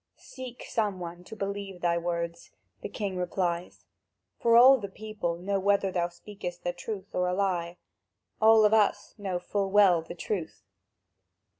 [0.17, 2.49] "Seek some one to believe thy words!"
[2.81, 3.85] the king replies,
[4.39, 7.77] "for all the people know whether thou speakest the truth or a lie.
[8.41, 10.63] All of us know full well the truth."